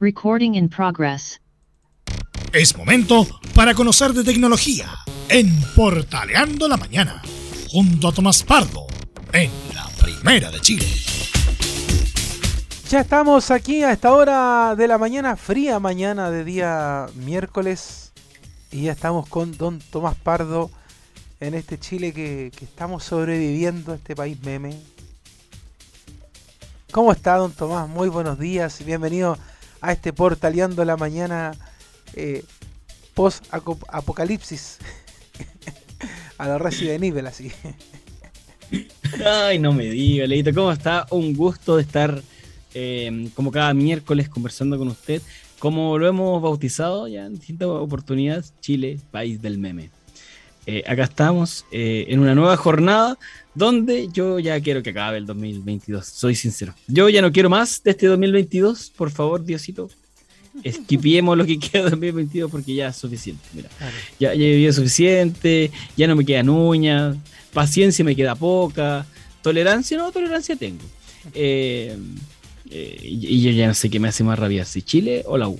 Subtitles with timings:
[0.00, 1.40] Recording in progress.
[2.52, 4.86] Es momento para conocer de tecnología
[5.28, 7.20] en Portaleando la Mañana,
[7.68, 8.86] junto a Tomás Pardo,
[9.32, 10.86] en la Primera de Chile.
[12.88, 18.12] Ya estamos aquí a esta hora de la mañana, fría mañana de día miércoles,
[18.70, 20.70] y ya estamos con don Tomás Pardo
[21.40, 24.80] en este Chile que, que estamos sobreviviendo, este país meme.
[26.92, 27.88] ¿Cómo está, don Tomás?
[27.88, 29.36] Muy buenos días, bienvenido
[29.80, 31.52] a este Portaleando la Mañana
[32.14, 32.44] eh,
[33.14, 34.78] post-apocalipsis.
[36.38, 37.50] a la Resident Evil, así.
[39.24, 41.06] Ay, no me diga, Leito, ¿cómo está?
[41.10, 42.22] Un gusto de estar
[42.74, 45.22] eh, como cada miércoles conversando con usted.
[45.58, 49.90] Como lo hemos bautizado ya en distintas oportunidades, Chile, país del meme.
[50.70, 53.18] Eh, acá estamos eh, en una nueva jornada
[53.54, 56.74] donde yo ya quiero que acabe el 2022, soy sincero.
[56.86, 59.88] Yo ya no quiero más de este 2022, por favor, Diosito.
[60.62, 63.42] Esquipiemos lo que queda de 2022 porque ya es suficiente.
[63.54, 63.70] Mira,
[64.20, 67.16] ya, ya he vivido suficiente, ya no me quedan uñas,
[67.54, 69.06] paciencia me queda poca,
[69.40, 70.84] tolerancia, no, tolerancia tengo.
[71.32, 71.96] Eh,
[72.70, 75.58] y, yo ya no sé qué me hace más rabia, si Chile o la U.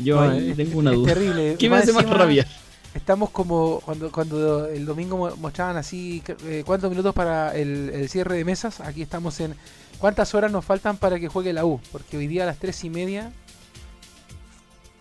[0.00, 1.12] Yo ahí tengo una duda.
[1.12, 1.56] Terrible.
[1.58, 2.46] ¿Qué me hace más rabia?
[2.94, 8.44] Estamos como cuando, cuando el domingo mostraban así eh, cuántos minutos para el, cierre de
[8.44, 8.80] mesas.
[8.80, 9.54] Aquí estamos en
[9.98, 11.80] cuántas horas nos faltan para que juegue la U.
[11.90, 13.32] Porque hoy día a las tres y media.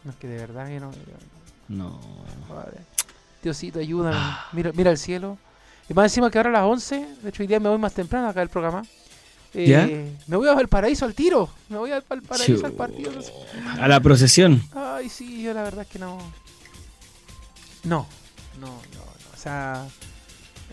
[0.03, 0.91] No es que de verdad que no.
[1.69, 1.99] No.
[3.43, 4.17] Diosito, ayúdame.
[4.53, 5.37] Mira, mira el cielo.
[5.87, 7.07] Y más encima que ahora a las 11.
[7.21, 8.83] De hecho, hoy día me voy más temprano acá el programa.
[9.53, 11.49] Eh, me voy a Valparaíso al tiro.
[11.69, 13.11] Me voy a Valparaíso al partido.
[13.79, 14.63] A la procesión.
[14.73, 16.17] Ay, sí, yo la verdad es que no.
[17.83, 18.07] No,
[18.59, 19.03] no, no,
[19.33, 19.87] O sea,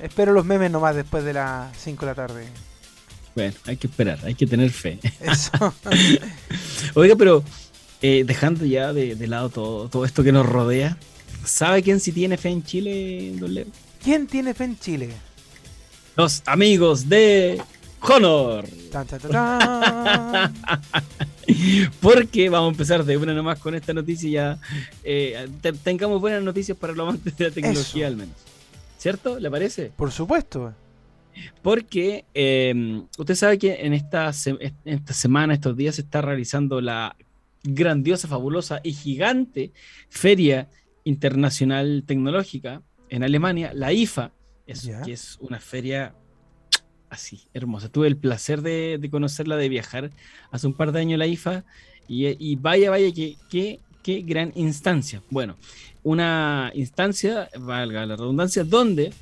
[0.03, 2.47] espero los memes nomás después de las 5 de la tarde.
[3.35, 4.99] Bueno, hay que esperar, hay que tener fe.
[5.21, 5.75] Eso.
[6.95, 7.45] Oiga, pero
[8.03, 10.97] eh, dejando ya de, lado todo, todo esto que nos rodea,
[11.45, 13.67] ¿sabe quién sí tiene fe en Chile, Don Leo?
[14.03, 15.11] ¿Quién tiene fe en Chile?
[16.17, 17.63] Los amigos de
[18.01, 18.67] Honor.
[22.01, 24.31] Porque vamos a empezar de una nomás con esta noticia.
[24.31, 24.59] Ya,
[25.05, 25.49] eh,
[25.83, 28.35] tengamos buenas noticias para los amantes de la tecnología, al menos.
[28.99, 29.39] ¿Cierto?
[29.39, 29.93] ¿Le parece?
[29.97, 30.75] Por supuesto.
[31.63, 34.31] Porque eh, usted sabe que en esta,
[34.85, 37.17] esta semana, estos días, se está realizando la
[37.63, 39.73] grandiosa, fabulosa y gigante
[40.09, 40.69] Feria
[41.05, 44.33] Internacional Tecnológica en Alemania, la IFA,
[45.05, 46.15] que es una feria
[47.11, 47.89] así, hermosa.
[47.89, 50.11] Tuve el placer de, conocerla, de viajar
[50.51, 51.65] hace un par de años a la IFA
[52.09, 55.23] y, vaya, vaya, qué que, gran instancia.
[55.31, 55.57] Bueno,
[56.03, 59.13] una instancia, valga la redundancia, donde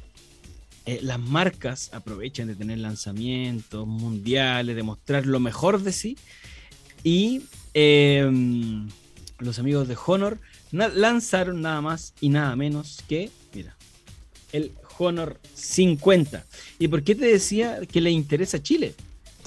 [0.86, 6.16] eh, las marcas aprovechan de tener lanzamientos mundiales, de mostrar lo mejor de sí
[7.04, 7.42] y
[7.74, 8.88] em,
[9.38, 10.38] los amigos de Honor
[10.72, 13.76] lanzaron nada más y nada menos que, mira,
[14.52, 14.72] el
[15.04, 16.44] Honor 50.
[16.78, 18.94] ¿Y por qué te decía que le interesa Chile?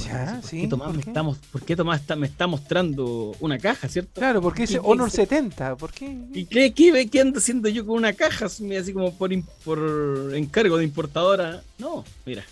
[0.05, 0.67] Ya, sí.
[0.67, 4.19] Tomás, Me estamos, ¿Por qué Tomás está, me está mostrando una caja, cierto?
[4.19, 5.75] Claro, porque dice Honor 70.
[5.75, 6.17] ¿Por qué?
[6.33, 8.45] ¿Y qué, qué, qué ando haciendo yo con una caja?
[8.45, 9.31] Así como por,
[9.63, 11.61] por encargo de importadora.
[11.77, 12.43] No, mira.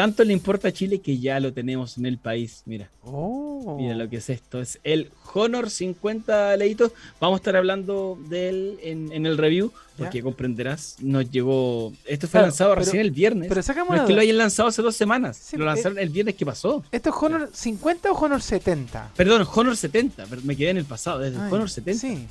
[0.00, 2.62] Tanto le importa a Chile que ya lo tenemos en el país.
[2.64, 2.88] Mira.
[3.02, 3.76] Oh.
[3.78, 4.58] Mira lo que es esto.
[4.58, 6.92] Es el Honor 50 leitos.
[7.20, 9.70] Vamos a estar hablando de él en, el review.
[9.98, 11.92] Porque comprenderás, nos llegó.
[12.06, 13.50] Esto fue lanzado recién el viernes.
[13.50, 15.50] Pero sacamos no es que lo hayan lanzado hace dos semanas.
[15.52, 16.82] lo lanzaron el viernes que pasó.
[16.90, 19.10] ¿Esto es Honor 50 o Honor 70?
[19.14, 20.24] Perdón, Honor 70.
[20.44, 21.18] Me quedé en el pasado.
[21.18, 22.00] Desde Honor 70.
[22.00, 22.26] Sí.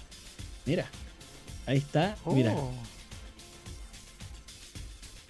[0.65, 0.87] Mira.
[1.67, 2.17] Ahí está.
[2.25, 2.55] Mira.
[2.55, 2.71] Oh.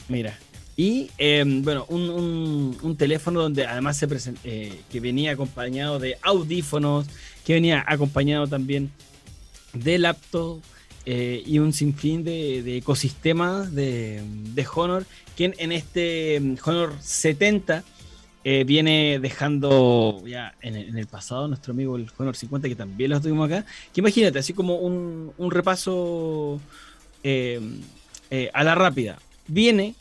[0.08, 0.40] Mira.
[0.80, 4.08] Y em, bueno, un, teléfono donde además se
[4.46, 7.06] eh, que venía acompañado de audífonos,
[7.46, 8.90] que venía acompañado también
[9.74, 10.62] de laptop
[11.06, 14.24] eh, y un sinfín de, ecosistemas de,
[14.74, 17.84] Honor, quien en este em, Honor 70
[18.46, 23.20] eh, viene dejando ya en el, pasado nuestro amigo el Honor 50, que también lo
[23.20, 23.66] tuvimos acá.
[23.94, 26.62] Que imagínate, así como un, un repaso
[27.22, 27.82] em,
[28.54, 29.20] a la rápida.
[29.46, 29.94] Viene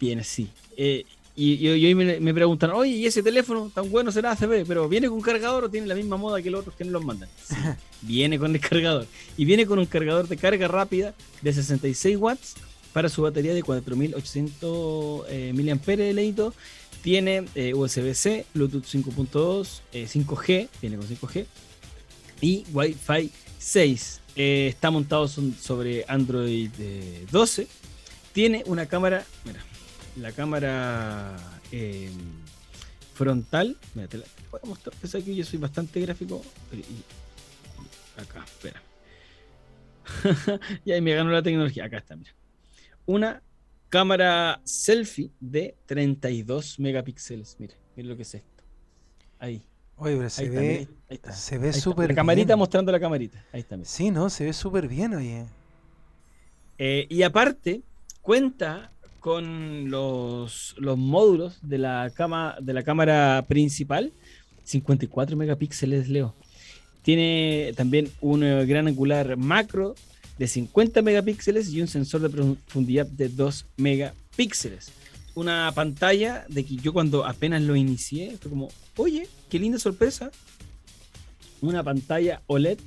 [0.00, 0.48] Viene, sí.
[0.76, 1.04] Eh,
[1.34, 4.66] y, hoy me, preguntan, oye, ¿y ese teléfono tan bueno será ACB?
[4.66, 7.04] ¿Pero viene con cargador o tiene la misma moda que los otros que no los
[7.04, 7.28] mandan?
[8.02, 9.06] viene con el cargador.
[9.36, 12.54] Y viene con un cargador de carga rápida de 66 watts
[12.94, 16.54] para su batería de 4800 eh, mAh leído.
[17.02, 21.46] Tiene eh, USB-C, Bluetooth 5.2, 5G, viene con 5G
[22.40, 24.20] y Wi-Fi 6.
[24.34, 26.70] está montado sobre Android
[27.30, 27.68] 12.
[28.32, 29.64] Tiene una cámara, mira,
[30.16, 31.36] la cámara
[31.70, 32.12] em,
[33.14, 33.76] frontal.
[33.94, 34.94] Mira, te la voy a mostrar.
[35.00, 36.42] Pues aquí yo soy bastante gráfico.
[38.16, 38.82] acá, espera.
[40.84, 41.84] y ahí me ganó la tecnología.
[41.84, 42.32] Acá está, mira.
[43.06, 43.42] Una
[43.88, 47.56] cámara selfie de 32 megapíxeles.
[47.58, 48.64] Mire, mire lo que es esto.
[49.38, 49.62] Ahí.
[49.98, 51.32] Oye, pero se ve, mire, ahí está.
[51.32, 52.58] se ve súper La camarita bien.
[52.58, 53.42] mostrando la camarita.
[53.52, 53.78] Ahí está.
[53.84, 54.28] Sí, ¿no?
[54.28, 55.46] Se ve súper bien, oye.
[56.78, 57.82] Eh, y aparte,
[58.20, 58.92] cuenta
[59.26, 62.12] con los, los módulos de la,
[62.60, 64.12] de la cámara principal,
[64.62, 66.36] 54 megapíxeles, Leo.
[67.02, 69.96] Tiene también un eh, gran angular macro
[70.38, 74.92] de 50 megapíxeles y un sensor de profundidad de 2 megapíxeles.
[75.34, 80.30] Una pantalla de que yo cuando apenas lo inicié, fue como, oye, qué linda sorpresa.
[81.60, 82.78] Una pantalla OLED.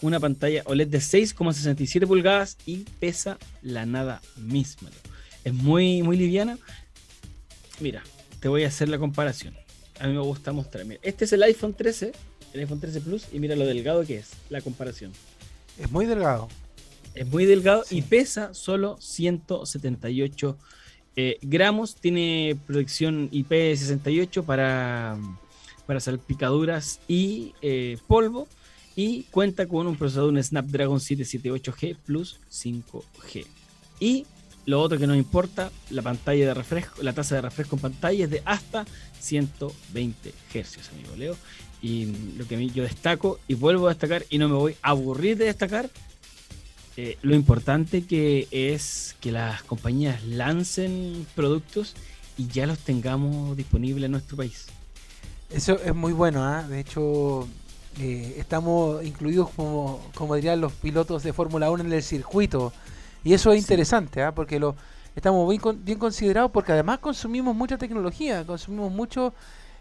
[0.00, 4.90] Una pantalla OLED de 6,67 pulgadas y pesa la nada misma.
[5.44, 6.58] Es muy, muy liviana.
[7.80, 8.02] Mira,
[8.40, 9.54] te voy a hacer la comparación.
[10.00, 10.84] A mí me gusta mostrar.
[10.84, 12.12] Mira, este es el iPhone 13,
[12.52, 15.12] el iPhone 13 Plus, y mira lo delgado que es, la comparación.
[15.78, 16.48] Es muy delgado.
[17.14, 17.98] Es muy delgado Sí.
[17.98, 20.56] y pesa solo 178
[21.16, 21.96] eh, gramos.
[21.96, 25.18] Tiene protección IP68 para,
[25.86, 28.46] para salpicaduras y eh, polvo.
[28.98, 33.46] Y cuenta con un procesador, un Snapdragon 778G Plus 5G.
[34.00, 34.26] Y
[34.66, 38.24] lo otro que nos importa, la pantalla de refresco, la tasa de refresco en pantalla
[38.24, 38.86] es de hasta
[39.20, 41.36] 120 Hz, amigo Leo.
[41.80, 42.06] Y
[42.36, 45.44] lo que yo destaco y vuelvo a destacar y no me voy a aburrir de
[45.44, 45.88] destacar
[46.96, 51.94] eh, lo importante que es que las compañías lancen productos
[52.36, 54.66] y ya los tengamos disponibles en nuestro país.
[55.50, 56.66] Eso es muy bueno, ¿ah?
[56.66, 57.48] De hecho,
[57.98, 62.72] eh, estamos incluidos como, como dirían los pilotos de Fórmula 1 en el circuito.
[63.24, 63.60] Y eso es Sí.
[63.64, 64.32] interesante, ¿ah?
[64.32, 64.76] Porque lo
[65.16, 69.32] estamos bien, con- bien considerados porque además consumimos mucha tecnología, consumimos mucho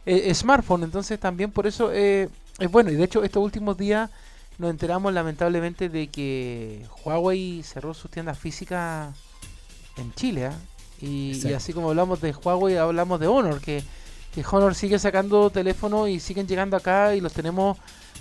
[0.06, 0.84] eh, smartphone.
[0.84, 2.30] Entonces también por eso eh,
[2.60, 2.90] es bueno.
[2.92, 4.10] Y de hecho estos últimos días
[4.58, 9.14] nos enteramos lamentablemente de que Huawei cerró sus tiendas físicas
[9.98, 10.48] en Chile.
[10.48, 10.56] ¿ah?
[11.00, 13.84] Y, así como hablamos de Huawei, hablamos de Honor, que,
[14.34, 17.78] que Honor sigue sacando teléfonos y siguen llegando acá y los tenemos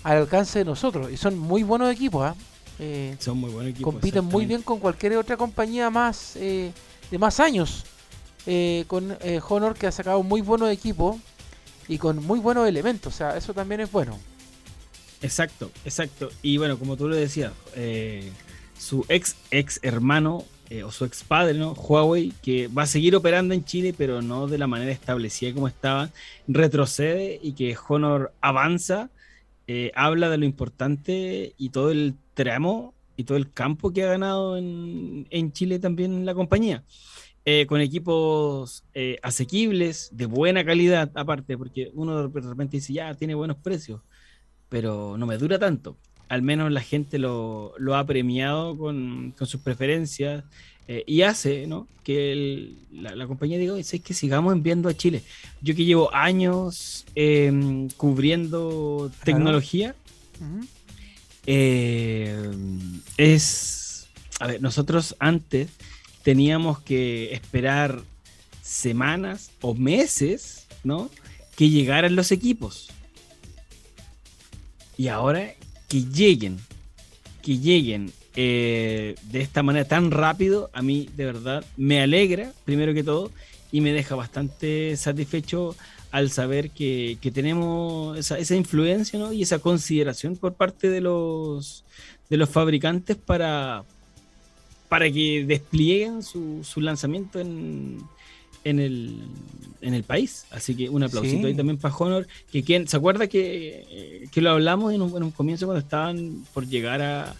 [0.06, 1.10] al alcance de nosotros.
[1.10, 2.24] Y son muy buenos equipos.
[2.24, 2.36] ¿ah?
[2.78, 3.92] Eh, Son muy buenos equipos.
[3.92, 6.70] compiten muy bien con cualquier otra compañía más eh,
[7.10, 7.84] de más años.
[8.46, 9.18] Eh, con
[9.48, 11.16] Honor que ha sacado muy buenos equipos
[11.88, 13.14] y con muy buenos elementos.
[13.14, 14.16] O sea, eso también es bueno.
[15.22, 16.30] Exacto, exacto.
[16.40, 17.52] Y bueno, como tú lo decías,
[18.78, 21.72] su ex ex hermano eh, o su ex padre, ¿no?
[21.74, 25.68] Huawei, que va a seguir operando en Chile, pero no de la manera establecida como
[25.68, 26.10] estaba,
[26.48, 29.08] retrocede y que Honor avanza,
[29.66, 34.08] eh, habla de lo importante y todo el tramo y todo el campo que ha
[34.08, 36.84] ganado en, en Chile también la compañía.
[37.48, 43.14] Eh, con equipos eh, asequibles, de buena calidad, aparte, porque uno de repente dice, ya,
[43.14, 44.00] tiene buenos precios
[44.68, 45.96] pero no me dura tanto.
[46.28, 50.44] Al menos la gente lo, lo ha premiado con, con sus preferencias
[50.88, 51.86] eh, y hace ¿no?
[52.04, 55.22] que el- la, la compañía diga, es que sigamos enviando a Chile.
[55.60, 59.94] Yo que llevo años eh, cubriendo tecnología,
[61.46, 62.50] eh,
[63.16, 64.06] es,
[64.40, 65.68] a ver, nosotros antes
[66.22, 68.02] teníamos que esperar
[68.62, 71.10] semanas o meses, ¿no?
[71.56, 72.88] Que llegaran los equipos.
[74.98, 75.54] Y ahora
[75.88, 76.58] que lleguen,
[77.42, 82.92] que lleguen eh, de esta manera tan rápido, a mí de verdad me alegra, primero
[82.94, 83.30] que todo,
[83.72, 85.74] y me deja bastante satisfecho
[86.10, 89.32] al saber que, que tenemos esa, esa influencia ¿no?
[89.32, 91.84] y esa consideración por parte de los,
[92.30, 93.84] de los fabricantes para,
[94.88, 97.98] para que desplieguen su, su lanzamiento en,
[98.64, 99.18] en, el,
[99.80, 100.46] en el país.
[100.50, 101.46] Así que un aplausito Sí.
[101.46, 102.26] ahí también para Honor.
[102.52, 106.44] Que quien, ¿Se acuerda que, que lo hablamos en un, en un comienzo cuando estaban
[106.54, 107.34] por llegar a,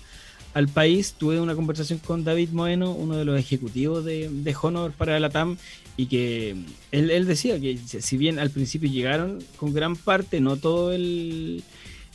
[0.57, 1.13] al país?
[1.19, 5.29] Tuve una conversación con David Moeno, uno de los ejecutivos de, de Honor para la
[5.29, 5.59] TAM,
[5.99, 6.57] y que
[6.93, 11.63] él, él decía que si bien al principio llegaron con gran parte, no todo el,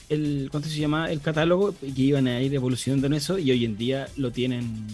[0.10, 1.12] el ¿cuánto se llama?
[1.12, 4.88] el catálogo, que iban a ir evolucionando en eso, y hoy en día lo tienen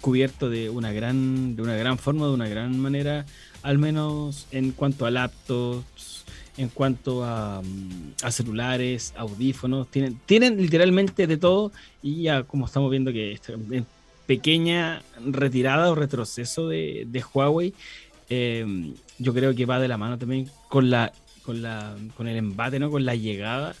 [0.00, 3.26] cubierto de una gran, de una gran forma, de una gran manera,
[3.62, 6.17] al menos en cuanto a laptops,
[6.58, 7.62] en cuanto a,
[8.22, 11.72] a celulares, audífonos, tienen, tienen literalmente de todo,
[12.02, 13.54] y ya como estamos viendo que esta
[14.26, 17.72] pequeña retirada o retroceso de, Huawei,
[18.28, 21.12] eh, yo creo que va de la mano también con la
[21.42, 22.90] con la con el embate, ¿no?
[22.90, 23.74] Con la llegada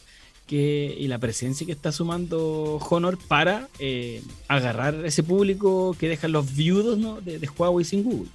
[0.46, 6.32] que, y la presencia que está sumando Honor para eh, agarrar ese público que dejan
[6.32, 7.20] los viudos ¿no?
[7.20, 8.30] de Huawei sin Google.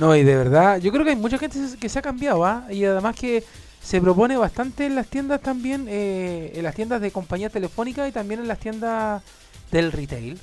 [0.00, 2.64] No, y de verdad, yo creo que hay mucha gente que se ha cambiado, ¿ah?
[2.70, 3.44] Y además que
[3.82, 8.12] se propone bastante en las tiendas también, eh, en las tiendas de compañías telefónicas y
[8.12, 9.22] también en las tiendas
[9.70, 10.38] del retail.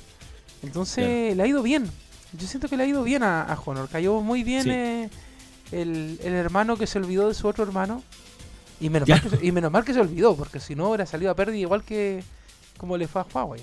[0.62, 1.90] Entonces le ha ido bien.
[2.38, 3.88] Yo siento que le ha ido bien a, a Honor.
[3.88, 4.70] Cayó muy bien Sí.
[4.70, 5.10] eh,
[5.72, 8.02] el, el hermano que se olvidó de su otro hermano.
[8.80, 11.04] Y menos, mal que se, y menos mal que se olvidó, porque si no hubiera
[11.04, 12.22] salido a pérdida igual que
[12.76, 13.62] como le fue a Huawei.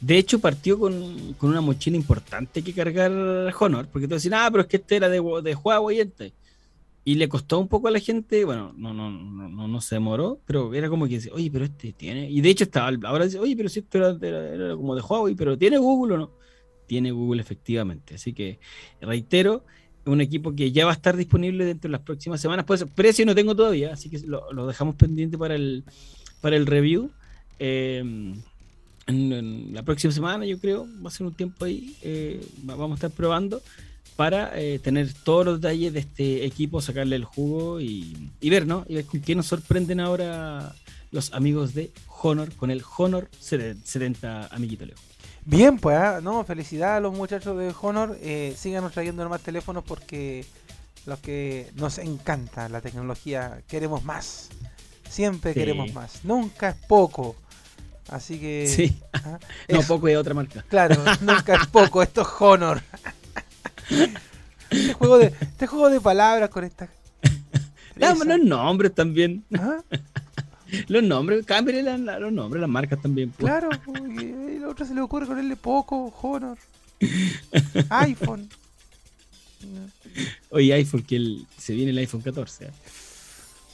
[0.00, 3.10] De hecho, partió con, con una mochila importante que cargar
[3.58, 6.32] Honor, porque tú decías, ah, pero es que este era de, de Huawei este.
[7.04, 9.96] Y le costó un poco a la gente, bueno, no, no, no, no, no se
[9.96, 12.30] demoró, pero era como que dice, oye, pero este tiene.
[12.30, 14.10] Y de hecho estaba, ahora dice, oye, pero si esto era,
[14.54, 16.30] era- como de Huawei, pero ¿tiene Google o no?
[16.86, 18.14] Tiene Google efectivamente.
[18.14, 18.58] Así que
[19.00, 19.64] reitero,
[20.04, 22.64] un equipo que ya va a estar disponible dentro de las próximas semanas.
[22.66, 25.84] Pues precio no tengo todavía, así que lo, lo dejamos pendiente para el,
[26.40, 27.10] para el review.
[27.58, 28.34] Eh,
[29.08, 31.96] en, en la próxima semana, yo creo, va a ser un tiempo ahí.
[32.02, 33.60] eh, va- vamos a estar probando
[34.16, 38.66] para eh, tener todos los detalles de este equipo, sacarle el jugo y, y ver,
[38.66, 38.84] ¿no?
[38.88, 40.74] Y ver con qué nos sorprenden ahora
[41.10, 41.90] los amigos de
[42.22, 44.96] Honor con el Honor 70, amiguito Leo.
[45.44, 48.18] Bien, pues, ah, no, felicidades a los muchachos de Honor.
[48.20, 50.44] Eh, síganos trayendo más teléfonos porque
[51.06, 54.50] los que nos encanta la tecnología queremos más.
[55.08, 55.60] Siempre Sí.
[55.60, 56.24] queremos más.
[56.24, 57.36] Nunca es poco.
[58.08, 58.66] Así que.
[58.66, 59.38] Sí, ah,
[59.68, 60.64] no, poco de otra marca.
[60.68, 62.02] Claro, nunca es poco.
[62.02, 62.82] Esto es Honor.
[64.70, 66.88] este, juego de, este juego de palabras con esta.
[67.96, 69.44] Dame los nombres también.
[69.58, 69.78] ¿Ah?
[70.88, 73.30] Los nombres, cámbiale la- la- los nombres, las marcas también.
[73.30, 73.38] pues.
[73.38, 73.70] Claro,
[74.20, 76.58] y el otro se le ocurre ponerle poco, Honor,
[77.88, 78.50] iPhone.
[80.50, 82.66] Oye, iPhone, que el- se viene el iPhone 14.
[82.66, 82.70] ¿eh?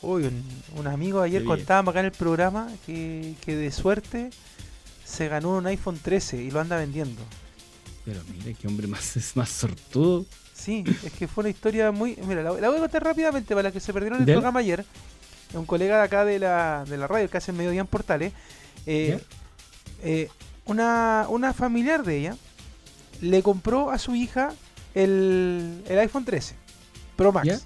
[0.04, 0.44] Uy, un,
[0.76, 4.30] un amigo ayer contaba acá en el programa que, que de suerte
[5.04, 7.22] se ganó un iPhone 13 y lo anda vendiendo.
[8.04, 10.24] Pero mira, qué hombre más, es más sortudo.
[10.52, 12.16] Sí, es que fue una historia muy...
[12.26, 14.84] Mira, la, la voy a contar rápidamente para las que se perdieron el programa ayer.
[15.52, 18.32] Un colega de acá de la, de la radio que hace mediodía en Portales.
[18.86, 19.18] eh,
[20.02, 20.28] eh,
[20.66, 22.36] una, una familiar de ella
[23.20, 24.52] le compró a su hija
[24.94, 26.54] el, el iPhone 13
[27.16, 27.46] Pro Max.
[27.46, 27.60] ¿Ya?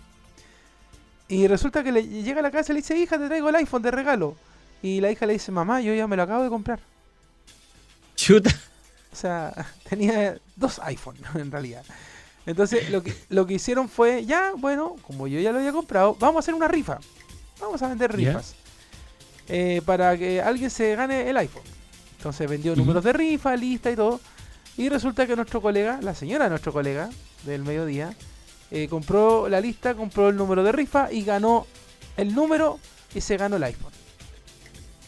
[1.28, 3.56] Y resulta que le llega a la casa y le dice, hija, te traigo el
[3.56, 4.36] iPhone de regalo.
[4.82, 6.80] Y la hija le dice, mamá, yo ya me lo acabo de comprar.
[8.16, 8.50] Chuta.
[9.12, 9.52] O sea,
[9.88, 11.84] tenía dos iPhone en realidad.
[12.46, 16.16] Entonces lo que, lo que hicieron fue, ya, bueno, como yo ya lo había comprado,
[16.18, 16.98] vamos a hacer una rifa.
[17.60, 18.54] Vamos a vender rifas.
[19.48, 21.62] eh, para que alguien se gane el iPhone.
[22.16, 24.20] Entonces vendió números de rifa, lista y todo.
[24.76, 27.10] Y resulta que nuestro colega, la señora de nuestro colega
[27.44, 28.14] del mediodía,
[28.70, 31.66] eh, compró la lista, compró el número de rifa y ganó
[32.16, 32.78] el número
[33.14, 33.92] y se ganó el iPhone.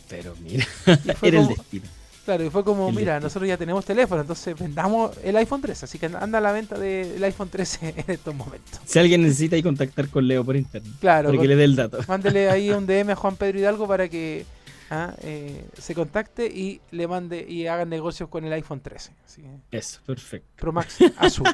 [0.08, 0.66] Pero mira,
[1.22, 1.86] era el destino.
[2.24, 3.26] Claro, y fue como, El mira, destino.
[3.26, 5.84] nosotros ya tenemos teléfono, entonces vendamos el iPhone 13.
[5.86, 8.80] Así que anda a la venta del iPhone 13 en estos momentos.
[8.84, 11.76] Si alguien necesita ahí contactar con Leo por internet, Claro, para que le dé el
[11.76, 11.98] dato.
[12.06, 14.44] mándele ahí un DM a Juan Pedro Hidalgo para que
[14.90, 19.12] ah, eh, se contacte y le mande y hagan negocios con el iPhone 13.
[19.24, 20.48] Así que, Eso, perfecto.
[20.56, 21.46] Pro Max azul.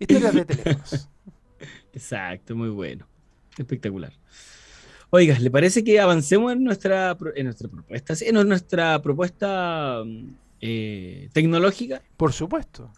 [0.00, 1.08] Historias de teléfonos.
[1.92, 3.06] Exacto, muy bueno.
[3.56, 4.12] Espectacular.
[5.10, 8.14] Oiga, ¿le parece que avancemos en nuestra, en nuestra propuesta?
[8.14, 10.28] sí, En nuestra propuesta mm,
[10.60, 12.90] eh, tecnológica, Por supuesto.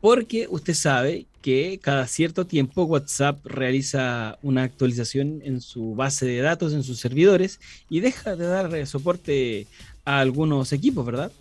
[0.00, 6.40] porque usted sabe que cada cierto tiempo WhatsApp realiza una actualización en su base de
[6.40, 9.66] datos, en sus servidores, y deja de dar eh, soporte
[10.04, 11.32] a algunos equipos, ¿verdad?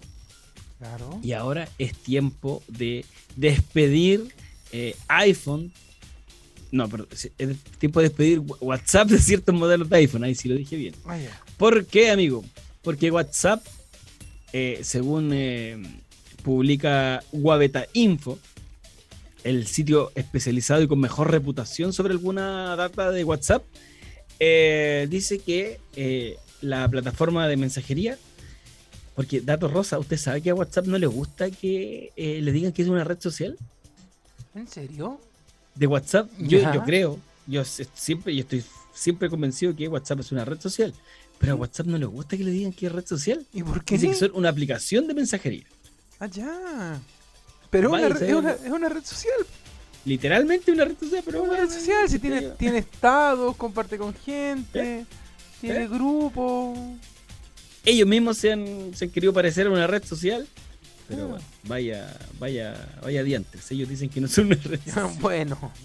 [0.80, 1.20] Claro.
[1.22, 4.34] Y ahora es tiempo de despedir
[4.75, 5.72] eh, iPhone.
[6.72, 7.29] No, perdón, es
[7.79, 10.24] tiempo de despedir WhatsApp de ciertos modelos de iPhone.
[10.25, 10.94] Ahí sí lo dije bien.
[11.05, 11.41] Ya.
[11.58, 12.44] ¿Por qué, amigo?
[12.82, 13.65] Porque WhatsApp,
[14.51, 15.82] eh, según eh,
[16.44, 18.38] publica Wabeta Info,
[19.46, 23.63] el sitio especializado y con mejor reputación sobre alguna data de WhatsApp,
[24.39, 28.17] eh, dice que eh, la plataforma de mensajería,
[29.15, 32.74] porque Datos Rosa, ¿usted sabe que a WhatsApp no le gusta que eh, le digan
[32.74, 33.58] que es una red social
[34.56, 35.20] ¿En serio?
[35.76, 36.30] de WhatsApp?
[36.40, 40.94] Yo, creo, yo siempre, yo estoy siempre convencido que WhatsApp es una red social,
[41.38, 43.46] pero a WhatsApp no le gusta que le digan que es red social.
[43.54, 43.96] ¿Y por qué?
[43.96, 45.66] Dice que son una aplicación de mensajería.
[46.20, 47.00] Ah, ya.
[47.70, 49.46] Pero Vaya, una es, una, es una red social.
[50.06, 52.10] Literalmente una red social, pero Es una bueno, red social.
[52.10, 55.06] Si tiene, tiene estados, comparte con gente,
[55.60, 55.88] tiene ¿Eh?
[55.90, 56.78] grupos.
[57.84, 60.48] Ellos mismos se han, se han querido parecer a una red social.
[61.08, 61.28] Pero Ah.
[61.28, 63.70] bueno, vaya, vaya, vaya diantres.
[63.72, 65.10] Ellos dicen que no son una red social.
[65.20, 65.72] bueno.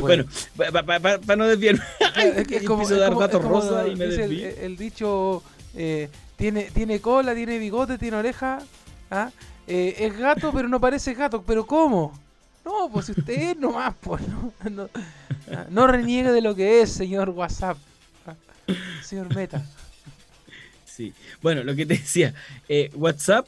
[0.00, 0.26] Bueno,
[0.56, 1.80] para no desviarme.
[2.36, 5.42] es que es como, dar como- es como rosa y me el, el dicho
[5.74, 8.58] eh, tiene, tiene cola, tiene bigote, tiene oreja.
[9.10, 9.30] ¿ah?
[9.66, 11.42] Eh, es gato, pero no parece gato.
[11.46, 12.12] ¿Pero cómo?
[12.66, 14.90] No, pues usted nomás, pues no, no,
[15.50, 17.78] ah, no reniegue de lo que es, señor WhatsApp.
[19.02, 19.64] Señor Meta.
[20.84, 21.14] Sí.
[21.40, 22.34] Bueno, lo que te decía,
[22.68, 23.46] eh, WhatsApp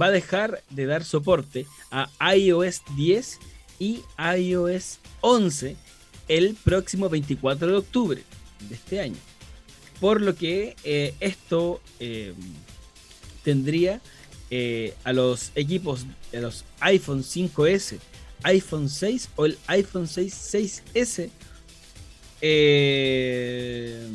[0.00, 3.38] va a dejar de dar soporte a iOS 10
[3.78, 4.00] y
[4.38, 5.76] iOS 11
[6.28, 8.22] el próximo 24 de octubre
[8.68, 9.16] de este año.
[10.00, 12.34] Por lo que eh, esto eh,
[13.44, 14.00] tendría
[14.50, 17.98] eh, a los equipos, a los iPhone 5S,
[18.44, 20.54] iPhone 6 o el iPhone 6
[20.94, 21.30] 6S
[22.40, 24.08] eh,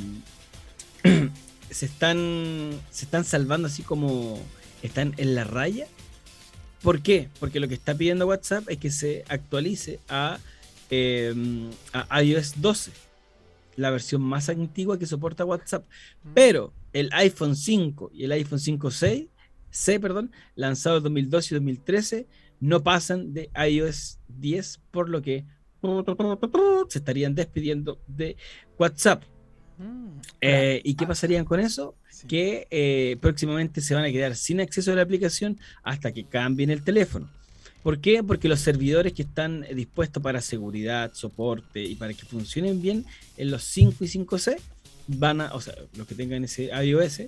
[1.71, 4.39] se están se están salvando así como
[4.87, 5.87] están en la raya.
[6.81, 7.29] ¿Por qué?
[7.39, 10.39] Porque lo que está pidiendo WhatsApp es que se actualice a,
[10.89, 11.33] eh,
[11.93, 12.91] a iOS 12,
[13.75, 15.85] la versión más antigua que soporta WhatsApp.
[16.33, 19.27] Pero el iPhone 5 y el iPhone 5C,
[19.69, 22.27] C, perdón, lanzados en 2012 y 2013,
[22.59, 25.45] no pasan de iOS 10, por lo que
[26.89, 28.35] se estarían despidiendo de
[28.77, 29.23] WhatsApp.
[30.41, 31.95] Eh, ¿Y qué ah, pasarían con eso?
[32.09, 32.27] sí.
[32.27, 36.69] Que eh, próximamente se van a quedar sin acceso a la aplicación hasta que cambien
[36.69, 37.29] el teléfono.
[37.83, 38.21] ¿Por qué?
[38.23, 43.05] Porque los servidores que están dispuestos para seguridad, soporte y para que funcionen bien
[43.37, 44.57] en los 5 y 5C
[45.07, 47.21] van a, o sea, los que tengan ese iOS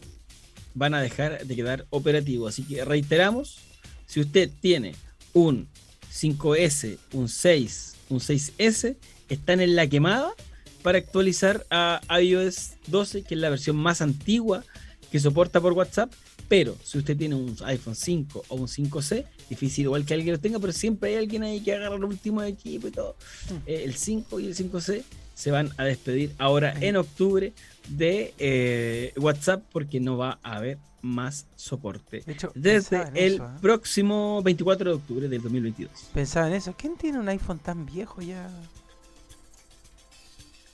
[0.74, 2.54] van a dejar de quedar operativos.
[2.54, 3.60] Así que reiteramos,
[4.06, 4.96] si usted tiene
[5.34, 5.68] un
[6.12, 8.98] 5S, un 6, un 6S,
[9.30, 10.34] están en la quemada
[10.82, 14.64] para actualizar a iOS 12, que es la versión más antigua
[15.12, 16.12] que soporta por WhatsApp.
[16.48, 20.40] Pero si usted tiene un iPhone 5 o un 5C, difícil igual que alguien lo
[20.40, 23.16] tenga, pero siempre hay alguien ahí que agarra el último equipo y todo.
[23.50, 23.56] Mm.
[23.68, 25.04] Eh, el 5 y el 5C
[25.36, 27.54] se van a despedir ahora en octubre
[27.88, 32.22] de eh, WhatsApp porque no va a haber más soporte.
[32.26, 33.50] De hecho, Desde el eso, ¿eh?
[33.62, 36.10] próximo 24 de octubre del 2022.
[36.14, 36.74] Pensaba en eso.
[36.78, 38.50] ¿Quién tiene un iPhone tan viejo ya?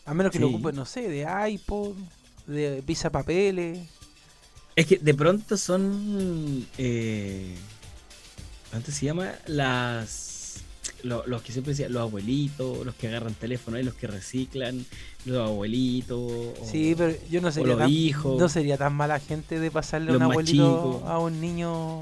[0.05, 1.95] A menos que lo ocupe, no sé, de iPod,
[2.47, 3.79] de pisa papeles.
[4.75, 6.65] Es que de pronto son.
[6.77, 7.55] Eh,
[8.69, 9.31] ¿Cuánto se llama?
[9.47, 10.57] Las.
[11.03, 14.85] lo- Los, que siempre decía, los abuelitos, los que agarran teléfono los que reciclan,
[15.25, 16.17] los abuelitos.
[16.19, 18.39] o- Sí, pero yo no sería los tan, hijos.
[18.39, 21.09] no sería tan mala gente de pasarle un abuelito chicos.
[21.09, 21.99] a un niño.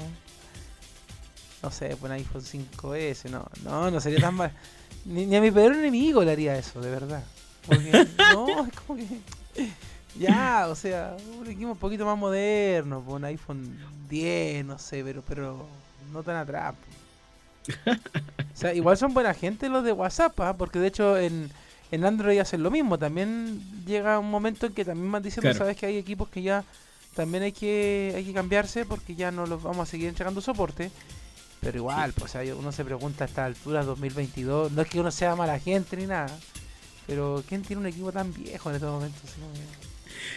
[1.62, 4.52] No sé, un iPhone 5S, no, no, no sería tan mal.
[5.06, 7.22] Ni, ni a mi peor enemigo le haría eso, de verdad.
[7.66, 9.06] Porque, no, es como que.
[10.18, 15.02] Ya, o sea, un equipo un poquito más moderno, pues un iPhone 10, no sé,
[15.02, 15.66] pero, pero
[16.12, 16.74] no tan atrás.
[17.66, 17.98] pues.
[18.54, 20.56] O sea, igual son buena gente los de WhatsApp, ¿ah?
[20.56, 21.50] porque de hecho en,
[21.90, 22.98] en Android hacen lo mismo.
[22.98, 25.58] También llega un momento en que también van diciendo, Claro.
[25.58, 26.64] sabes que hay equipos que ya
[27.16, 30.90] también hay que hay que cambiarse porque ya no los vamos a seguir entregando soporte.
[31.60, 35.00] Pero igual, pues, o sea, uno se pregunta a esta altura, 2022, no es que
[35.00, 36.28] uno sea mala gente ni nada,
[37.06, 39.20] pero ¿quién tiene un equipo tan viejo en estos momentos?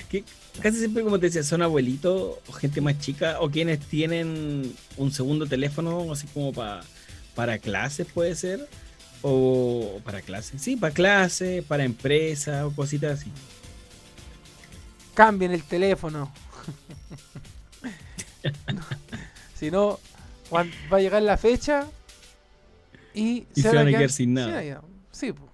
[0.10, 0.24] Que-
[0.62, 5.12] casi siempre, como te decía, son abuelitos o gente más chica o quienes tienen un
[5.12, 6.82] segundo teléfono, así como pa-
[7.36, 8.68] para clases, puede ser.
[9.24, 13.32] O para clases, sí, para clases, para empresas o cositas así.
[15.16, 16.32] Cambien el teléfono.
[19.60, 20.00] si no,
[20.54, 20.66] va
[20.98, 21.88] a llegar la fecha
[23.14, 24.82] y, Y se van a quedar sin nada.
[25.12, 25.47] Sí, ¿ah?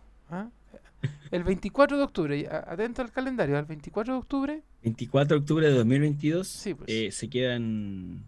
[1.34, 5.74] El 24 de octubre, atento al calendario, el 24 de octubre, 24 de octubre de
[5.74, 6.88] 2022 Sí, pues.
[6.90, 8.24] eh, se quedan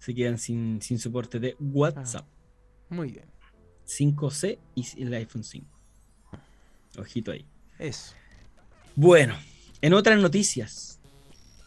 [0.00, 2.26] se quedan sin, sin soporte de WhatsApp
[2.88, 3.26] muy bien,
[3.86, 5.64] 5C y el iPhone 5.
[6.98, 7.46] Ojito ahí.
[7.78, 8.14] eso.
[8.96, 9.36] Bueno,
[9.80, 10.98] en otras noticias,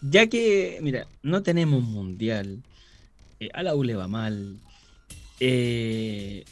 [0.02, 2.62] ya que, mira, no tenemos mundial,
[3.40, 4.60] eh, a la U le va mal,
[5.40, 6.44] eh,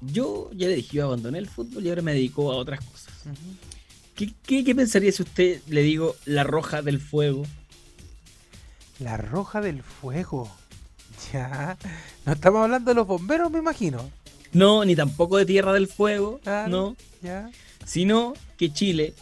[0.00, 3.26] yo ya le dije, yo abandoné el fútbol y ahora me dedico a otras cosas.
[3.26, 3.69] Ujú.
[4.20, 7.46] ¿Qué, qué, qué pensaría si usted le digo la roja del fuego?
[8.98, 10.54] La roja del fuego.
[11.32, 11.76] Ya.
[12.26, 14.10] No estamos hablando de los bomberos, me imagino.
[14.52, 17.50] No, ni tampoco de Tierra del Fuego, no, Ya.
[17.86, 19.14] sino que Chile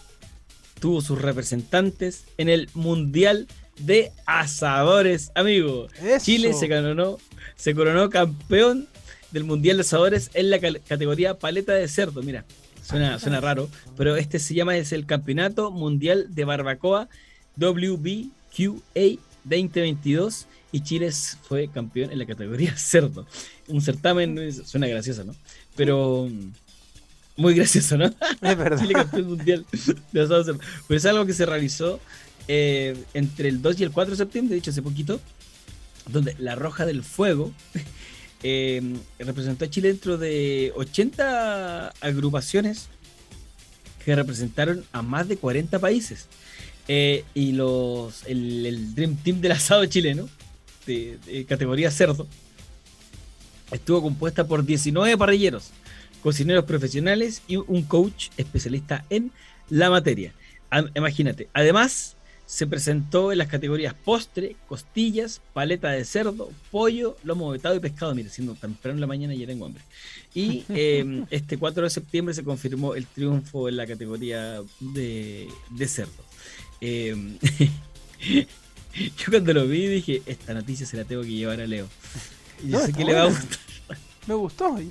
[0.80, 3.46] tuvo sus representantes en el Mundial
[3.78, 5.86] de Asadores, amigo.
[6.02, 6.24] Eso.
[6.24, 7.18] Chile se coronó,
[7.56, 8.88] se coronó campeón
[9.30, 12.22] del Mundial de Asadores en la categoría paleta de cerdo.
[12.22, 12.44] Mira,
[12.88, 17.08] suena, suena raro, pero este se llama es el Campeonato Mundial de Barbacoa
[17.56, 21.10] WBQA 2022 y Chile
[21.42, 23.26] fue campeón en la categoría cerdo.
[23.68, 25.34] Un certamen, suena gracioso, ¿no?
[25.76, 26.52] Pero mm,
[27.36, 28.06] muy gracioso, ¿no?
[28.42, 28.80] Es verdad.
[28.80, 29.66] Chile campeón mundial
[30.12, 30.60] de asado cerdo.
[30.86, 32.00] Pero es algo que se realizó
[32.48, 35.20] eh, entre el 2 y el 4 de septiembre, de hecho hace poquito,
[36.06, 37.52] donde la Roja del Fuego
[38.42, 38.80] eh,
[39.18, 42.88] representó a Chile dentro de 80 agrupaciones
[44.04, 46.28] que representaron a más de 40 países.
[46.86, 50.28] Eh, y los el, Dream Team del asado chileno,
[50.86, 52.26] de, de categoría cerdo,
[53.70, 55.70] estuvo compuesta por 19 parrilleros,
[56.22, 59.30] cocineros profesionales y un coach especialista en
[59.68, 60.32] la materia.
[60.94, 62.16] Imagínate, además
[62.50, 68.14] se presentó en las categorías postre, costillas, paleta de cerdo, pollo, lomo vetado y pescado.
[68.14, 69.82] Mira, siendo temprano en la mañana ya tengo hambre.
[70.34, 75.88] Y eh, este 4 de septiembre se confirmó el triunfo en la categoría de, de
[75.88, 76.24] cerdo.
[76.80, 77.14] Eh,
[78.96, 81.86] yo cuando lo vi dije, esta noticia se la tengo que llevar a Leo.
[82.64, 83.58] Y yo No, sé está que le va a gustar.
[84.26, 84.72] Me gustó.
[84.74, 84.88] oye.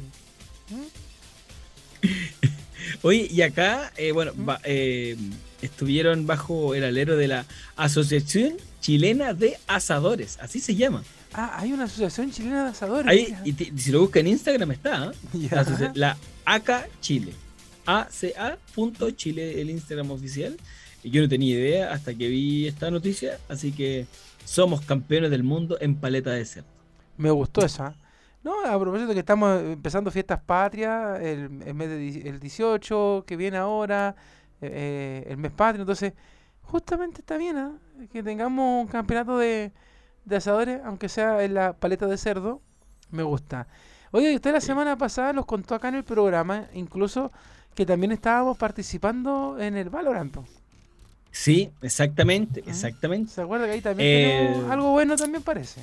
[3.01, 5.17] Oye, y acá, eh, bueno, va- eh,
[5.61, 11.03] estuvieron bajo el alero de la Asociación Chilena de Asadores, así se llama.
[11.33, 13.11] Ah, hay una asociación chilena de asadores.
[13.11, 15.11] Ahí, y te- si lo buscan en Instagram está.
[15.33, 15.63] Ya.
[15.63, 17.33] la, la ACA Chile.
[17.85, 20.57] ACA.chile, el Instagram oficial.
[21.03, 24.07] Y yo no tenía idea hasta que vi esta noticia, así que
[24.45, 26.67] somos campeones del mundo en paleta de cerdo.
[27.17, 27.95] Me gustó esa.
[28.43, 33.25] No, a propósito que estamos empezando fiestas patrias, el, el mes de, di- el 18
[33.27, 34.15] que viene ahora,
[34.61, 36.13] eh, el mes patrio, entonces
[36.63, 37.71] justamente está bien ¿ah?
[38.11, 39.71] que tengamos un campeonato de,
[40.25, 42.61] de asadores, aunque sea en la paleta de cerdo,
[43.11, 43.67] me gusta.
[44.11, 44.67] Oye, usted la Sí.
[44.67, 47.31] semana pasada nos contó acá en el programa, incluso
[47.75, 50.35] que también estábamos participando en el Valorant.
[51.31, 52.69] Sí, exactamente, Ah.
[52.69, 53.31] exactamente.
[53.31, 55.81] ¿Se acuerda que ahí también Eh, tenemos algo bueno también parece?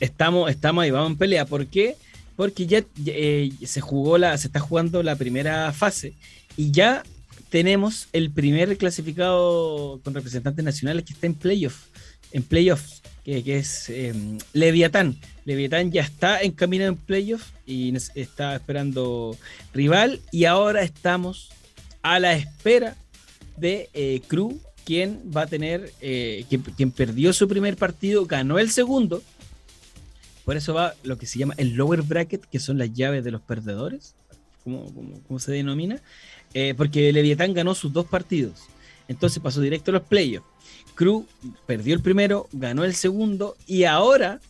[0.00, 1.44] Estamos, estamos ahí, vamos en pelea.
[1.44, 1.96] ¿Por qué?
[2.36, 6.14] Porque ya, ya, eh, se jugó la, se está jugando la primera fase
[6.56, 7.02] y ya
[7.50, 11.86] tenemos el primer clasificado con representantes nacionales que está en playoff,
[12.32, 14.14] en playoff, que, es eh,
[14.52, 15.16] Leviatán.
[15.44, 19.36] Leviatán ya está en camino en playoff y está esperando
[19.72, 21.50] rival y ahora estamos
[22.02, 22.96] a la espera
[23.56, 28.70] de eh, Cru, quien va a tener, eh, quien perdió su primer partido, ganó el
[28.70, 29.22] segundo.
[30.44, 33.30] Por eso va lo que se llama el lower bracket, que son las llaves de
[33.30, 34.14] los perdedores,
[34.68, 36.00] como, como, como se denomina,
[36.54, 38.64] eh, porque Leviatán ganó sus dos partidos.
[39.08, 40.46] Entonces pasó directo a los playoffs.
[40.94, 41.26] Cru
[41.66, 44.40] perdió el primero, ganó el segundo y ahora,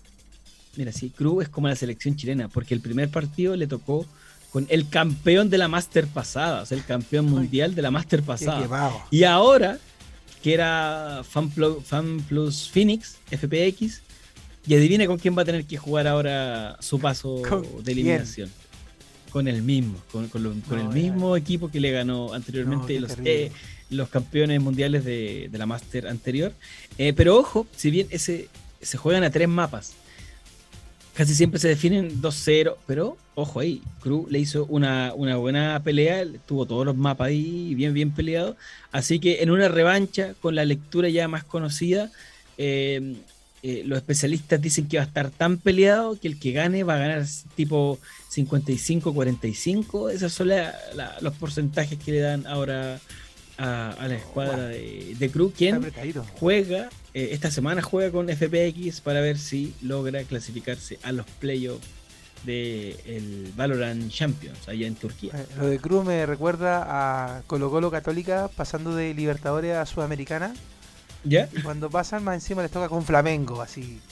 [0.76, 4.07] mira, sí, Cru es como la selección chilena, porque el primer partido le tocó
[4.50, 8.22] con el campeón de la Master pasada, o sea, el campeón mundial de la Master
[8.22, 9.07] pasada.
[9.11, 9.78] Y ahora,
[10.42, 14.00] que era Fan Plus, Fan Plus Phoenix, FPX,
[14.66, 18.24] y adivine con quién va a tener que jugar ahora su paso ¿Con de quién?
[19.31, 22.99] Con el mismo, con, con lo- con No, el mismo equipo que le ganó anteriormente
[23.01, 23.51] los, eh,
[23.91, 26.53] los campeones mundiales de, de la Master anterior.
[26.97, 28.49] Eh, pero ojo, si bien ese
[28.81, 29.93] se juegan a tres mapas,
[31.14, 36.25] casi siempre se definen 2-0, pero ojo ahí, Cru le hizo una, una buena pelea,
[36.47, 38.57] tuvo todos los mapas ahí bien, bien peleados,
[38.93, 42.11] así que en una revancha con la lectura ya más conocida,
[42.57, 43.17] eh,
[43.62, 46.94] eh, los especialistas dicen que va a estar tan peleado que el que gane va
[46.94, 47.25] a ganar
[47.57, 47.99] tipo
[48.33, 52.99] 55-45, esos son la- la- los porcentajes que le dan ahora
[53.59, 55.92] a, a la escuadra de, de Cru, Está quien
[56.38, 61.85] juega, eh, esta semana juega con FPX para ver si logra clasificarse a los playoffs
[62.44, 65.33] del Valorant Champions allá en Turquía.
[65.35, 66.85] Eh, Lo de Cruz me recuerda
[67.38, 70.55] a Colo Colo Católica pasando de Libertadores a Sudamericana.
[71.24, 71.48] ¿Ya?
[71.52, 74.00] Y cuando pasan, más encima les toca con Flamengo, así.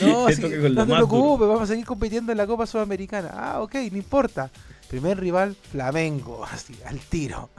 [0.00, 2.46] No, Te sí, toca con lo no te preocupes, vamos a seguir compitiendo en la
[2.46, 3.30] Copa Sudamericana.
[3.34, 4.50] Ah, ok, no importa.
[4.88, 7.50] Primer rival, Flamengo, así, al tiro.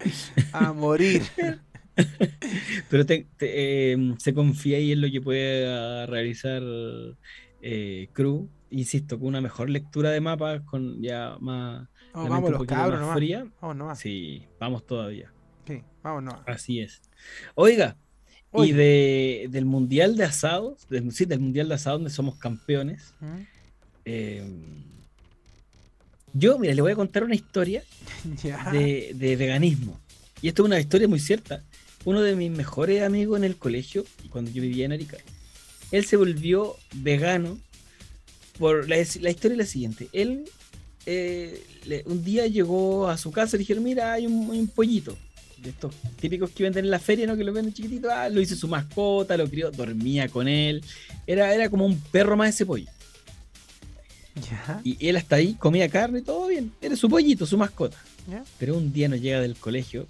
[0.52, 1.22] a morir.
[2.88, 6.62] Pero te- te, eh, se confía ahí en lo que pueda realizar
[7.60, 8.48] eh, Crew.
[8.70, 11.88] Insisto, con una mejor lectura de mapas, con ya más.
[12.14, 13.16] Oh, vamos los cabros más nomás.
[13.16, 13.46] fría.
[13.60, 13.98] Vamos nomás.
[13.98, 15.32] Sí, vamos todavía.
[16.46, 17.00] Así es.
[17.54, 17.96] Oiga,
[18.68, 23.14] y de, del Mundial de Asados, del- sí, del Mundial de Asados donde somos campeones,
[23.20, 23.36] ¿Mm?
[24.06, 24.44] eh,
[26.32, 27.82] yo, mira, le voy a contar una historia
[28.72, 30.00] de, de veganismo.
[30.42, 31.62] Y esto es una historia muy cierta.
[32.04, 35.18] Uno de mis mejores amigos en el colegio, cuando yo vivía en Arica,
[35.90, 37.58] él se volvió vegano
[38.58, 40.08] por la, la historia es la siguiente.
[40.12, 40.44] Él
[41.06, 44.60] eh, le- un día llegó a su casa y le dijeron, mira, hay un, hay
[44.60, 45.16] un pollito.
[45.62, 47.36] De estos típicos que venden en la feria, ¿no?
[47.36, 48.10] Que lo venden chiquitito.
[48.10, 50.82] Ah, lo hizo su mascota, lo crió, dormía con él.
[51.26, 52.86] Era, era como un perro más ese pollo.
[54.50, 54.80] Ya.
[54.84, 56.72] Y él hasta ahí comía carne y todo bien.
[56.80, 57.98] Era su pollito, su mascota.
[58.30, 58.42] ya.
[58.58, 60.06] Pero un día nos llega del colegio.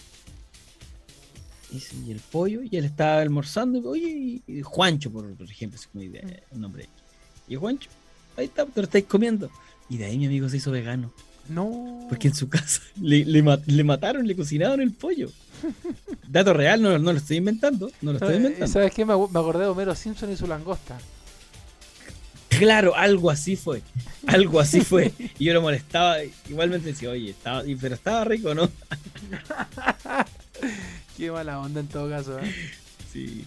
[1.70, 3.78] Y, dice, "¿Y el pollo, y él estaba almorzando.
[3.78, 6.88] Y, Oye, y- y Juancho, por, por ejemplo, es como idea, un nombre.
[7.48, 7.88] Y Juancho,
[8.36, 9.50] ahí está, te lo estáis comiendo.
[9.88, 11.12] Y de ahí mi amigo se hizo vegano.
[11.50, 12.06] No.
[12.08, 15.30] Porque en su casa le, le ma- le mataron, le cocinaron el pollo.
[16.28, 17.90] Dato real, no, no lo estoy inventando.
[18.00, 18.66] No lo estoy Eh, inventando.
[18.72, 19.04] ¿Sabes qué?
[19.04, 20.98] Me, me acordé de Homero Simpson y su langosta.
[22.48, 23.82] Claro, algo así fue.
[24.26, 25.12] Algo así fue.
[25.38, 26.16] Y yo lo molestaba.
[26.48, 28.68] Igualmente decía, oye, estaba, pero estaba rico, ¿no?
[31.16, 32.38] Qué mala onda en todo caso.
[32.38, 32.54] ¿eh?
[33.12, 33.44] Sí.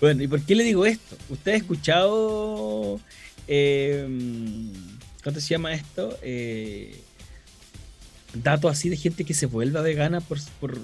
[0.00, 1.16] Bueno, ¿y por qué le digo esto?
[1.28, 3.00] ¿Usted ha escuchado.
[3.48, 4.06] Eh,
[5.22, 6.16] ¿Cuánto se llama esto?
[6.22, 7.00] Eh,
[8.34, 10.78] datos así de gente que se vuelva vegana por, por,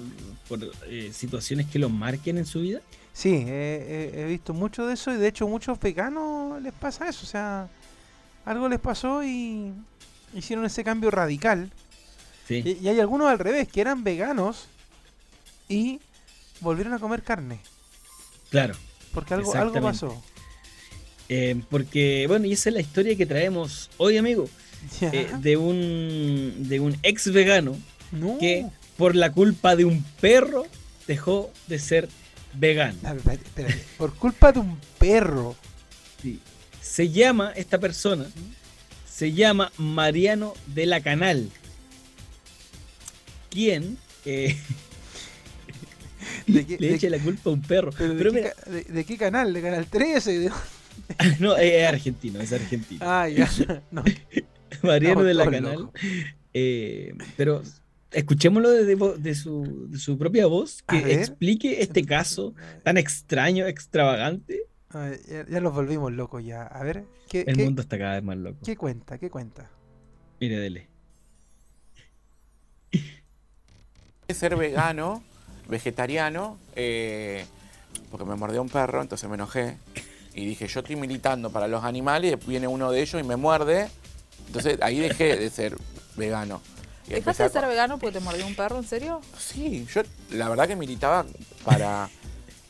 [0.47, 2.81] por, eh, situaciones que los marquen en su vida.
[3.13, 7.09] Sí, eh, eh, he visto mucho de eso y de hecho muchos veganos les pasa
[7.09, 7.21] eso.
[7.23, 7.67] O sea,
[8.45, 9.71] algo les pasó y
[10.33, 11.71] hicieron ese cambio radical.
[12.47, 12.61] Sí.
[12.65, 14.67] Y, y hay algunos al revés, que eran veganos
[15.67, 15.99] y
[16.61, 17.59] volvieron a comer carne.
[18.49, 18.75] Claro.
[19.13, 20.21] Porque algo, algo pasó.
[21.29, 24.49] Eh, porque, bueno, y esa es la historia que traemos hoy, amigo.
[25.01, 27.77] Eh, de un de un ex vegano
[28.11, 28.37] no.
[28.37, 28.65] que
[28.97, 30.65] por la culpa de un perro
[31.07, 32.09] dejó de ser
[32.53, 32.97] vegano.
[33.03, 33.85] A ver, espérate, espérate.
[33.97, 35.55] Por culpa de un perro.
[36.21, 36.39] Sí.
[36.81, 38.25] Se llama esta persona,
[39.09, 41.49] se llama Mariano de la Canal,
[43.49, 44.57] quien eh,
[46.47, 47.91] ¿De qué, le de- echa la culpa a un perro.
[47.97, 49.53] pero de Pero qué mira, de- de qué canal?
[49.53, 50.39] ¿De Canal 13?
[50.39, 50.51] ¿De-
[51.39, 52.99] no, es argentino, es argentino.
[53.03, 53.49] Ah, ya.
[53.91, 54.03] No.
[54.83, 55.89] Mariano de la Canal.
[56.53, 57.61] eh, pero
[58.11, 61.19] escuchémoslo de, de vo- de su, de su propia voz, A que ver.
[61.19, 64.63] explique este caso tan extraño, extravagante.
[64.89, 66.63] A ver, ya, ya los volvimos locos ya.
[66.63, 68.57] A ver, ¿qué, El qué- mundo está cada vez más loco.
[68.65, 69.17] qué cuenta?
[69.19, 69.69] ¿Qué cuenta?
[70.39, 70.87] Mire, dele.
[74.29, 75.23] ser vegano,
[75.67, 77.45] vegetariano, eh,
[78.11, 79.77] porque me mordió un perro, entonces me enojé.
[80.35, 83.25] Y dije, yo estoy militando para los animales y después viene uno de ellos y
[83.25, 83.89] me muerde.
[84.49, 85.77] Entonces ahí dejé de ser
[86.15, 86.59] vegano.
[87.07, 88.77] Y ¿Dejaste de ser vegano porque te mordió un perro?
[88.77, 89.21] ¿En serio?
[89.37, 91.23] Sí, yo la verdad que militaba
[91.63, 92.09] para,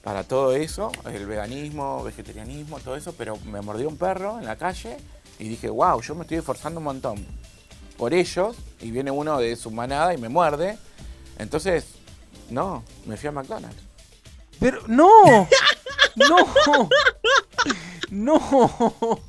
[0.04, 4.58] para todo eso, el veganismo, vegetarianismo, todo eso, pero me mordió un perro en la
[4.58, 4.98] calle
[5.40, 7.26] y dije, wow, yo me estoy esforzando un montón
[7.98, 10.78] por ellos y viene uno de su manada y me muerde.
[11.38, 11.86] Entonces,
[12.50, 13.82] no, me fui a McDonald's.
[14.60, 15.10] Pero no,
[16.18, 16.90] no,
[18.10, 19.29] no.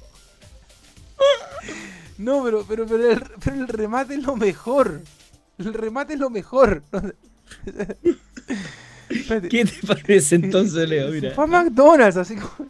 [2.20, 5.00] No, pero, pero, pero, el, pero el remate es lo mejor.
[5.58, 6.82] El remate es lo mejor.
[9.50, 11.08] ¿Qué te parece entonces, Leo?
[11.12, 11.32] Mira.
[11.34, 12.52] Fue a McDonald's, así como...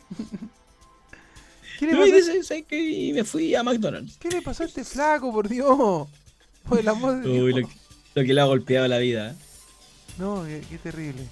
[1.79, 2.79] ¿Qué le, No, pasó, dice, ¿sabes qué?
[2.81, 4.17] Y me fui a McDonald's.
[4.19, 6.09] ¿Qué le pasó a este flaco, por Dios?
[6.69, 7.43] Por el amor de Dios.
[7.45, 7.75] Uy, lo, que-
[8.15, 9.31] lo que le ha golpeado la vida.
[9.31, 9.35] ¿eh?
[10.19, 11.23] No, qué, qué terrible.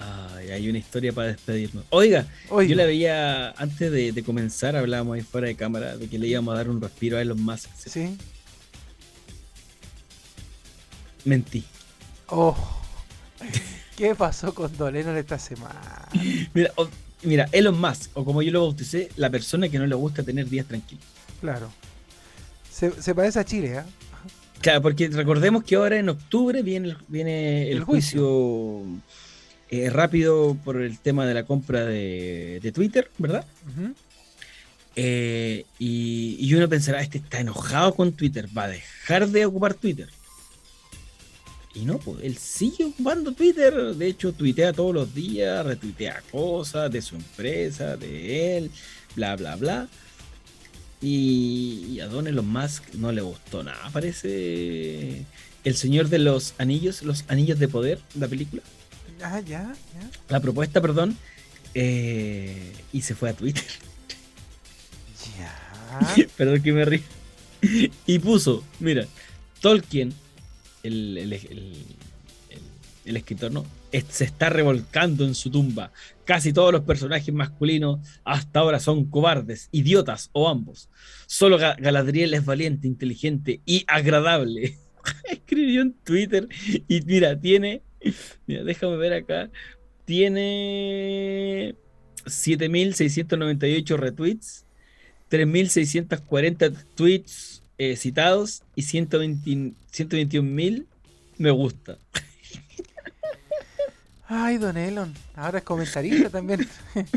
[0.00, 1.84] Ay, hay una historia para despedirnos.
[1.90, 6.18] Oiga, yo la veía antes de, de comenzar, hablábamos ahí fuera de cámara de que
[6.18, 7.68] le íbamos a dar un respiro a Elon Musk.
[7.76, 8.16] sí.
[11.24, 11.62] Mentí.
[12.28, 12.56] Oh.
[13.96, 16.08] ¿Qué pasó con Dolenor esta semana?
[16.54, 16.72] Mira,
[17.22, 20.48] mira, Elon Musk, o como yo lo bauticé, la persona que no le gusta tener
[20.48, 21.04] días tranquilos.
[21.42, 21.70] Claro.
[22.72, 23.86] Se, se parece a Chile, ¿ah?
[24.62, 28.82] Claro, porque recordemos que ahora en octubre viene viene el, El juicio,
[29.70, 33.44] eh, rápido por el tema de la compra de, de Twitter, ¿verdad?
[34.96, 39.74] Eh, y, y uno pensará, este está enojado con Twitter, va a dejar de ocupar
[39.74, 40.08] Twitter.
[41.72, 43.94] Y no, pues él sigue ocupando Twitter.
[43.94, 48.70] De hecho, tuitea todos los días, retuitea cosas de su empresa, de él,
[49.14, 49.88] bla, bla, bla.
[51.00, 53.88] Y, y a Don Elon Musk no le gustó nada.
[53.92, 55.24] Parece
[55.62, 58.62] el señor de los anillos, los anillos de poder, la película.
[59.22, 59.62] Ah, ya,
[59.94, 60.10] ya.
[60.28, 61.16] La propuesta, perdón.
[61.74, 63.64] eh, y se fue a Twitter.
[65.38, 66.26] Ya.
[66.36, 67.00] Perdón que me río.
[68.06, 69.06] Y puso, mira,
[69.60, 70.12] Tolkien,
[70.82, 71.84] el, el- el-
[73.04, 73.66] el- escritor, ¿no?
[74.08, 75.90] Se está revolcando en su tumba.
[76.24, 80.88] Casi todos los personajes masculinos hasta ahora son cobardes, idiotas o ambos.
[81.26, 84.78] Solo Ga- Galadriel es valiente, inteligente y agradable.
[85.24, 86.48] Escribió en Twitter
[86.88, 87.82] y mira, tiene,
[88.46, 89.50] mira, déjame ver acá,
[90.04, 91.74] tiene
[92.24, 94.64] 7.698 retweets,
[95.30, 100.86] 3.640 tweets eh, citados y 120 121.000
[101.38, 101.98] me gusta.
[104.26, 105.12] Ay, Don Elon.
[105.34, 106.68] Ahora es comentarista también.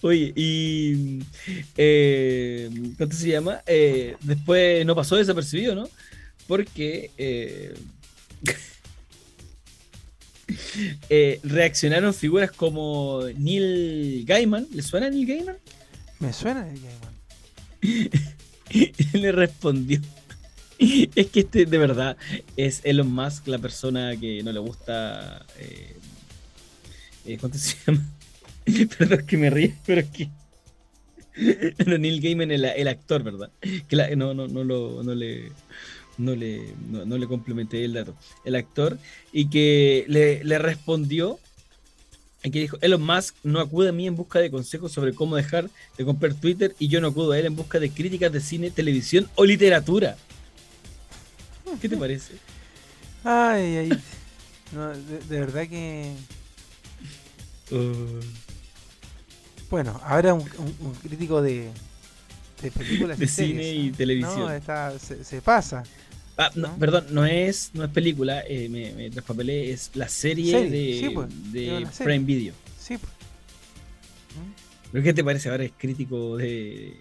[0.00, 1.22] Oye, y.
[1.76, 3.62] Eh, ¿Cuánto se llama?
[3.66, 5.88] Eh, después no pasó desapercibido, ¿no?
[6.48, 7.10] Porque.
[7.18, 7.74] eh,
[11.08, 14.66] eh, reaccionaron figuras como Neil Gaiman.
[14.72, 15.56] ¿Le suena Neil Gaiman?
[16.18, 18.10] Me suena el Gaiman.
[18.70, 20.00] Y le respondió.
[20.78, 22.16] es que este, de verdad,
[22.56, 25.44] es Elon Musk la persona que no le gusta.
[25.58, 25.96] Eh,
[27.26, 28.04] eh, ¿Cuánto se llama?
[28.98, 30.28] Perdón que me ríe, pero es que.
[31.86, 33.50] No, Neil Gaiman, el, el actor, ¿verdad?
[33.88, 35.52] Que la- no, no, no, lo, no le.
[36.20, 38.14] No le, no, no le complementé el dato.
[38.44, 38.98] El actor,
[39.32, 41.38] y que le, le respondió.
[42.44, 45.36] y que dijo: Elon Musk no acude a mí en busca de consejos sobre cómo
[45.36, 48.40] dejar de comprar Twitter, y yo no acudo a él en busca de críticas de
[48.40, 50.16] cine, televisión o literatura.
[51.80, 52.32] ¿Qué te parece?
[53.24, 53.90] Ay, ay.
[54.72, 56.12] No, de, de verdad que.
[57.70, 58.20] Uh,
[59.70, 61.70] Bueno, ahora un, un- un crítico de,
[62.62, 64.40] de películas de y cine y televisión.
[64.40, 65.84] No, está, se, se pasa.
[66.40, 66.78] Ah, no, ¿no?
[66.78, 71.00] Perdón, no es, no es película, eh, me, me traspapelé, es la serie, Serie, de,
[71.00, 72.04] sí, pues, de serie.
[72.04, 72.54] Prime Video.
[72.78, 73.12] Sí, pues.
[74.90, 75.64] ¿Pero qué te parece ahora?
[75.64, 76.96] Es crítico de.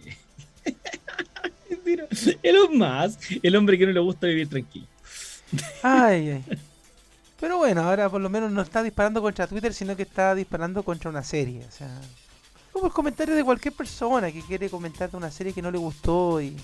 [2.43, 4.85] Elon Musk, el hombre que no le gusta vivir tranquilo.
[5.81, 6.43] Ay, ay.
[7.39, 10.83] Pero bueno, ahora por lo menos no está disparando contra Twitter, sino que está disparando
[10.83, 11.65] contra una serie.
[11.65, 11.89] O sea,
[12.73, 15.77] como el comentario de cualquier persona que quiere comentar de una serie que no le
[15.77, 16.55] gustó y.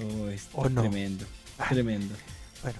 [0.00, 0.80] Oh, es O no.
[0.82, 1.24] tremendo,
[1.58, 1.66] Ah.
[1.70, 2.14] tremendo.
[2.62, 2.78] Bueno.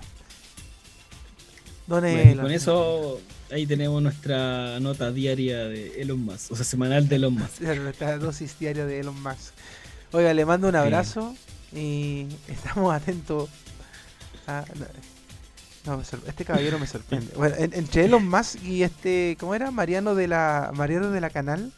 [2.43, 3.19] Con eso,
[3.51, 7.61] ahí tenemos nuestra nota diaria de Elon Musk, o sea, semanal de Elon Musk.
[7.63, 9.55] Nuestra dosis diaria de Elon Musk.
[10.13, 10.79] Oiga, le mando un Sí.
[10.79, 11.35] abrazo
[11.75, 13.49] y estamos atentos
[14.47, 14.65] a...
[15.87, 17.33] No, este caballero me sorprende.
[17.37, 19.71] Bueno, en- entre Elon Musk y este, ¿cómo era?
[19.71, 21.73] Mariano de la Mariano de la Canal.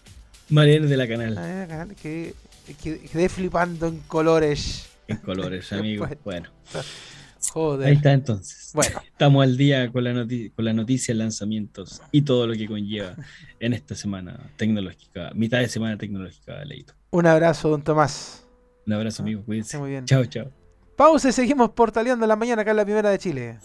[0.48, 2.34] Mariano de la canal, Mariano de la Canal que
[2.82, 4.86] quedé flipando en colores.
[5.10, 6.06] En colores, amigo.
[6.24, 6.50] Bueno,
[7.52, 7.88] Joder.
[7.88, 8.70] ahí está entonces.
[8.74, 12.66] Bueno, Estamos al día con la, noti- con la noticia, lanzamientos y todo lo que
[12.66, 13.16] conlleva
[13.58, 16.94] en esta semana tecnológica, mitad de semana tecnológica, Leito.
[17.10, 18.46] un abrazo, don Tomás.
[18.86, 19.78] Un abrazo, amigo, cuídense.
[19.78, 20.04] Muy bien.
[20.06, 20.50] Chao, chao.
[20.96, 23.58] Pausa y seguimos portaleando la mañana acá en la primera de Chile.